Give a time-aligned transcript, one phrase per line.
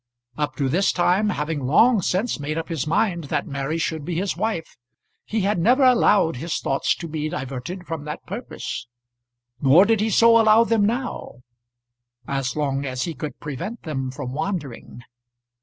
[0.35, 4.15] Up to this time, having long since made up his mind that Mary should be
[4.15, 4.75] his wife,
[5.25, 8.87] he had never allowed his thoughts to be diverted from that purpose.
[9.61, 11.41] Nor did he so allow them now,
[12.27, 15.03] as long as he could prevent them from wandering.